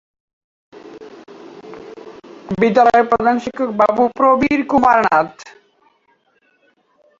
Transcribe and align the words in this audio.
বিদ্যালয়ের 2.61 3.05
প্রধান 3.11 3.35
শিক্ষক 3.43 3.69
বাবু 3.81 4.03
প্রবীর 4.17 4.61
কুমার 4.71 4.97
নাথ। 5.05 5.31